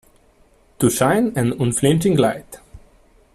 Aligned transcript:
To 0.79 0.89
shine 0.89 1.31
an 1.35 1.61
unflinching 1.61 2.17
light. 2.17 2.57